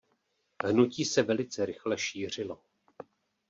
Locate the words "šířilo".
1.97-2.61